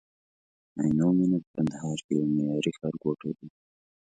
[0.81, 3.47] عینومېنه په کندهار کي یو معیاري ښارګوټی دی